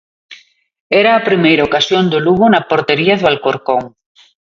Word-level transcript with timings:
Era 1.01 1.11
a 1.15 1.25
primeira 1.29 1.67
ocasión 1.69 2.03
do 2.11 2.19
Lugo 2.25 2.45
na 2.49 2.61
portería 2.71 3.15
do 3.17 3.25
Alcorcón. 3.31 3.83